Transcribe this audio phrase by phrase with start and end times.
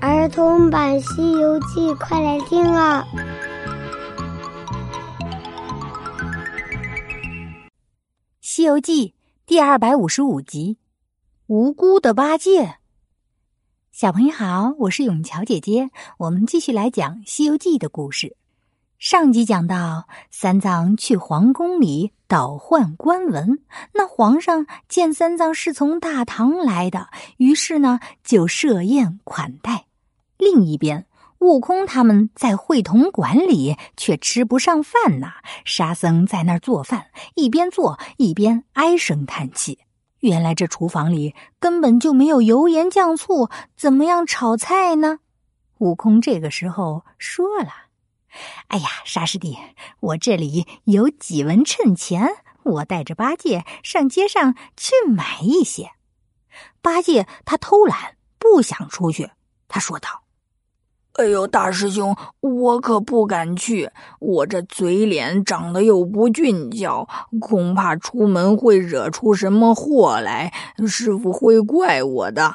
[0.00, 3.04] 儿童版《西游记》，快来听啊！
[8.40, 9.08] 《西游记》
[9.44, 10.76] 第二百五十五集，
[11.48, 12.62] 《无辜的八戒》。
[13.90, 18.36] 小朋友好，我是永桥姐姐，我们继续来讲《西游记》的故事。
[19.00, 23.58] 上集讲到，三藏去皇宫里倒换官文，
[23.94, 27.08] 那皇上见三藏是从大唐来的，
[27.38, 29.86] 于是呢就设宴款待。
[30.38, 31.06] 另一边，
[31.40, 35.32] 悟空他们在会同馆里却吃不上饭呢。
[35.64, 39.80] 沙僧在那儿做饭，一边做一边唉声叹气。
[40.20, 45.20] 原来这厨房里根本就没有油盐酱醋，怎么样炒菜呢？
[45.78, 47.68] 悟空这个时候说了
[48.66, 49.56] ：“哎呀，沙师弟，
[50.00, 52.28] 我这里有几文趁钱，
[52.64, 55.92] 我带着八戒上街上去买一些。”
[56.82, 59.30] 八戒他偷懒，不想出去。
[59.68, 60.27] 他说道。
[61.18, 63.90] 哎呦，大师兄，我可不敢去。
[64.20, 67.08] 我这嘴脸长得又不俊俏，
[67.40, 70.52] 恐怕出门会惹出什么祸来，
[70.86, 72.54] 师傅会怪我的。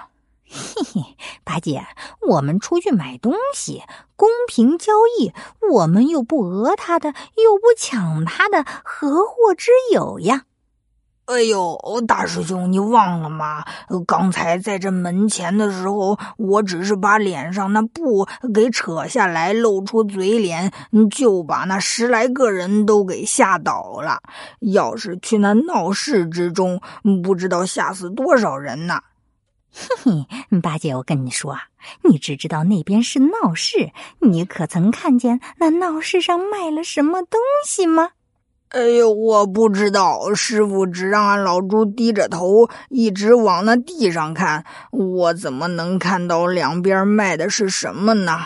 [0.49, 1.01] 嘿嘿，
[1.43, 1.83] 八戒，
[2.29, 3.83] 我们出去买东西，
[4.15, 5.33] 公平交易，
[5.73, 10.43] 我们又不讹他的，又不抢他的，何祸之有呀？
[11.25, 13.63] 哎呦，大师兄，你忘了吗？
[14.05, 20.71] 刚才在这门前的时候，我只是把脸上那布给扯下来，露出嘴脸，
[21.09, 24.19] 就把那十来个人都给吓倒了。
[24.59, 26.81] 要是去那闹市之中，
[27.23, 29.01] 不知道吓死多少人呢。
[29.71, 31.61] 嘿嘿，八戒，我跟你说啊，
[32.03, 38.09] 你只知道那边是闹市，你可曾看见那闹市上卖了什么东西吗？
[38.73, 48.39] 哎呦，我不知道，师傅只让俺老猪低着头，一直往那地上看，我怎么能看到两边卖的是什么呢？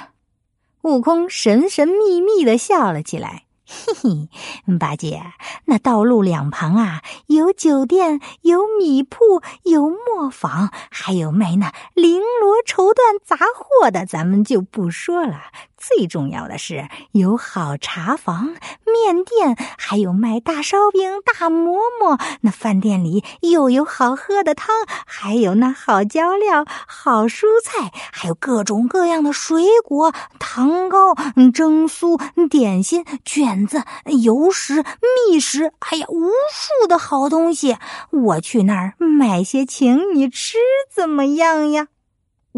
[0.81, 3.43] 悟空神神秘秘的笑了起来。
[3.69, 4.29] 嘿嘿，
[4.77, 5.21] 八戒，
[5.65, 15.37] 那道路两旁啊，有酒店，有米铺，有磨坊，还有卖那绫罗绸缎杂货的，咱们就不说了。
[15.77, 22.17] 最重要的是，有好茶房、面店，还有卖大烧饼、大馍馍。
[22.41, 31.13] 那饭店里又有好喝的汤，还有那好浇料、好蔬菜，还有各种各样的水果、糖糕、
[31.53, 33.67] 蒸酥、点心、卷。
[33.67, 33.83] 子、
[34.23, 34.83] 油食、
[35.27, 37.75] 蜜食，哎呀，无数的好东西。
[38.11, 40.57] 我去那儿买些，请你吃，
[40.89, 41.87] 怎么样呀？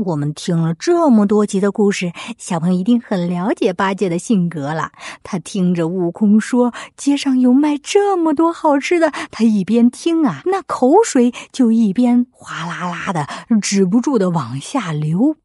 [0.05, 4.91] 我们听了这么多集的故事，小朋友一定很了解八戒的性格了。
[5.23, 13.27] 他听着悟空说街上有卖这么多好吃的，他一边听啊，那口水就一边哗啦啦的
[13.61, 15.35] 止不住的往下流。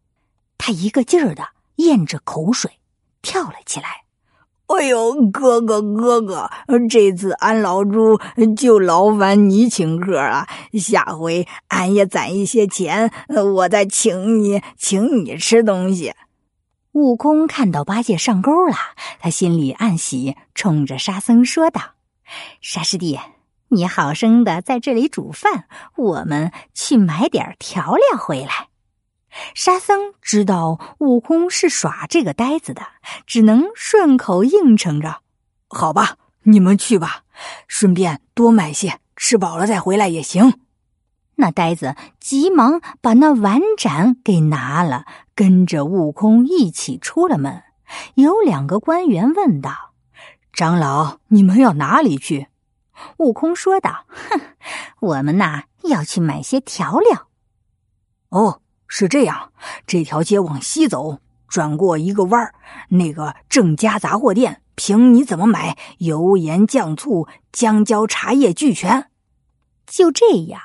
[0.56, 2.78] 他一个劲儿的咽着口水，
[3.22, 4.03] 跳了起来。
[4.66, 6.50] 哎呦，哥哥哥哥，
[6.88, 8.18] 这次俺老猪
[8.56, 10.46] 就劳烦你请客了。
[10.72, 16.14] 下回俺也攒一些钱，我再请你，请你吃东西。
[16.92, 18.74] 悟空看到八戒上钩了，
[19.20, 21.80] 他心里暗喜，冲着沙僧说道
[22.62, 23.18] ：“沙师弟，
[23.68, 28.68] 你好生的在这里煮饭，我们去买点调料回来。”
[29.54, 32.82] 沙僧知道悟空是耍这个呆子的，
[33.26, 35.22] 只能顺口应承着
[35.68, 37.24] ：“好吧，你们去吧，
[37.66, 40.60] 顺便多买些，吃饱了再回来也行。”
[41.36, 47.64] 那呆子急忙把那碗盏给拿了，跟着悟空一起出了门。
[48.14, 49.94] 有两个官员问道
[50.54, 52.46] ：“长老，你们要哪里去？”
[53.18, 54.40] 悟空说道：“哼，
[55.00, 57.26] 我们呐要去买些调料。”
[58.30, 58.60] 哦。
[58.86, 59.52] 是这样，
[59.86, 61.18] 这条街往西走，
[61.48, 62.54] 转过一个弯儿，
[62.90, 69.10] 那个郑家杂货店，凭你怎么买，油盐酱醋、姜椒茶叶俱全。
[69.86, 70.60] 就这样，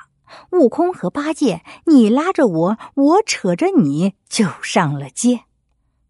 [0.52, 5.42] 悟空和八戒，你拉着我，我扯着你，就上了街。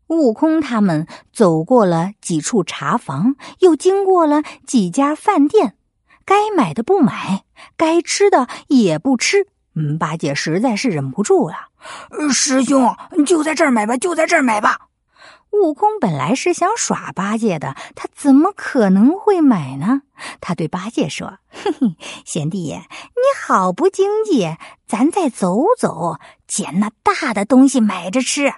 [0.09, 5.77] 悟空他们走过了几处茶房，又经过了几家饭店，
[6.25, 7.45] 该买的不买，
[7.77, 9.47] 该吃的也不吃。
[9.99, 11.69] 八戒实在是忍不住了。
[12.33, 12.97] 师兄，
[13.27, 14.89] 就在这儿买吧，就在这儿买吧。
[15.51, 20.03] 悟空本来是想耍八戒的，他怎么可能会买呢？
[20.41, 24.57] 他对八戒说：“嘿嘿，贤弟，你好不经济，
[24.87, 28.55] 咱再走走，捡那大的东西买着吃。”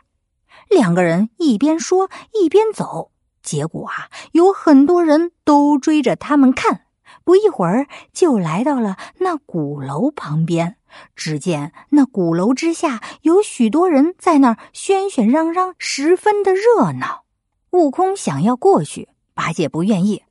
[0.69, 3.11] 两个人一边说一边走，
[3.43, 6.83] 结果啊，有很多人都追着他们看。
[7.25, 10.77] 不一会儿就来到了那鼓楼旁边。
[11.17, 17.25] 只见那鼓楼之下有许多人在那儿喧喧嚷嚷，十分的热闹。
[17.71, 20.23] 悟空想要过去，八戒不愿意。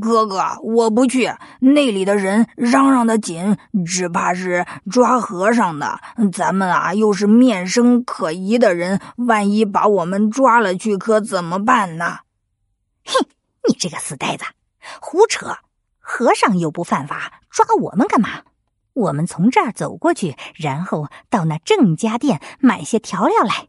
[0.00, 1.30] 哥哥，我不去，
[1.60, 6.00] 那里的人嚷嚷的紧，只怕是抓和尚的。
[6.32, 12.20] 咱们啊，又是面生可疑的人，万一把我们抓了去，可怎么办呢？
[13.04, 13.26] 哼，
[13.68, 14.44] 你这个死呆子，
[15.00, 15.58] 胡扯！
[16.02, 18.42] 和尚又不犯法，抓我们干嘛？
[18.92, 23.68] 我们从这儿走过去，然后到那郑家店买些调料来。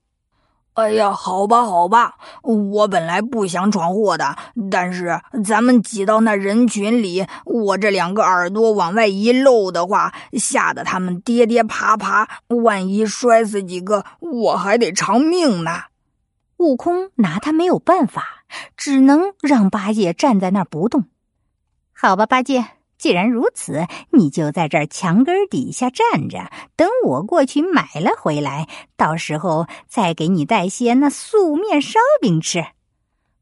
[0.73, 4.35] 哎呀，好吧，好吧，我本来不想闯祸的，
[4.71, 15.83] 但是咱们挤到那人群里，我这两个耳朵往外一露的话，吓得他们跌跌爬爬，万一摔死几个，我还得偿命呢。
[16.57, 18.43] 悟空拿他没有办法，
[18.75, 21.05] 只能让八戒站在那儿不动。
[22.05, 22.65] 好吧，八戒。
[22.97, 28.67] 既然如此，你就在这儿墙根底下站着，等我过去买了回来，
[28.97, 32.65] 到时候再给你带些那素面烧饼吃。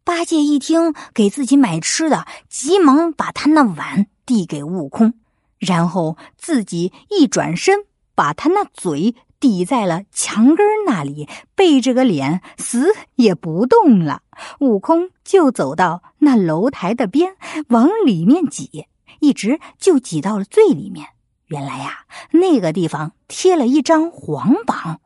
[0.04, 5.16] 八戒一听给自己买吃的，急忙把他那碗递给悟空，
[5.58, 14.22] 然后自己一转身，把他那嘴抵在了墙根那里，背着个脸，死也不动了。
[14.60, 17.36] 悟空就走到那楼台的边，
[17.70, 18.86] 往里面挤。
[19.20, 21.08] 一直就挤到了最里面。
[21.48, 25.02] 原来呀，那个地方贴了一张黄榜。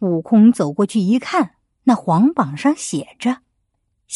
[0.00, 3.38] 悟空走过去一看，那黄榜上写着：“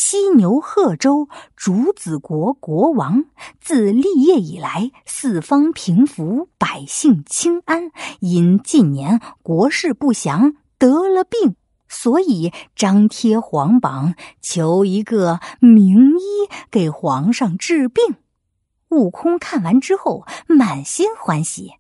[0.01, 3.25] 犀牛贺州竹子国国王
[3.61, 7.91] 自立业以来，四方平服，百姓清安。
[8.21, 11.57] 因近年国事不祥，得了病，
[11.89, 18.19] 所以张贴皇榜，求一个名医给皇上治病。”
[18.91, 21.73] 悟空看完之后，满心欢喜。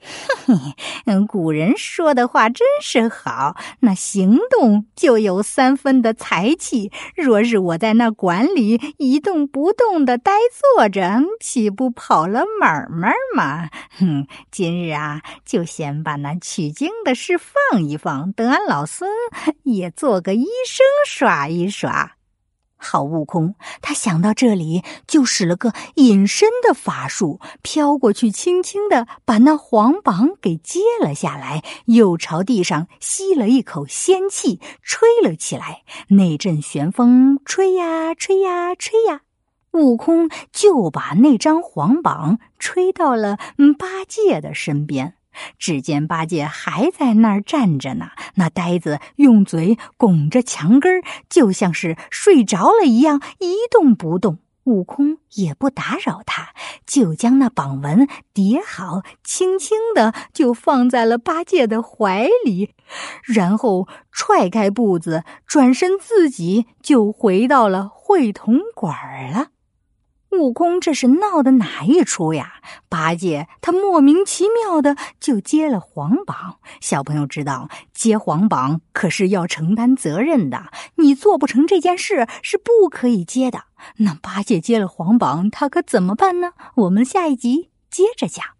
[0.00, 0.54] 嘿
[1.04, 6.90] 嘿，古人说的话真是好，那行动就有三分的才气。
[7.16, 10.32] 若是我在那馆里一动不动的呆
[10.76, 13.68] 坐着，岂不跑了门门吗？
[13.98, 19.10] 哼，今日啊，就先把那取经的事放一放，等俺老孙
[19.64, 22.17] 也做个医生耍一耍。
[22.80, 35.82] 好，悟空，他想到这里，就使了个隐身的法术，飘过去，轻轻的把那黄榜给接了下来，又朝地上吸了一口仙气，吹了起来。
[36.10, 39.22] 那阵旋风吹呀吹呀吹呀，
[39.72, 43.38] 悟空就把那张黄榜吹到了
[43.76, 45.14] 八戒的身边。
[45.58, 54.38] 只见八戒还在那儿站着呢，那呆子用嘴拱着墙根儿，就像是睡着了一样，一动不动。
[54.64, 56.48] 悟空也不打扰他，
[56.86, 62.74] 就将那榜文叠好，轻轻的就放在了八戒的怀里，
[63.24, 68.94] 然后踹开步子，转身自己就回到了会同馆
[69.32, 69.46] 了。
[70.30, 72.54] 悟空这是闹的哪一出呀？
[72.88, 76.58] 八戒他莫名其妙的就接了黄榜。
[76.80, 80.66] 小朋友知道接黄榜可是要承担责任的，
[80.96, 83.64] 你做不成这件事是不可以接的。
[83.96, 86.52] 那八戒接了黄榜，他可怎么办呢？
[86.74, 88.57] 我们下一集接着讲。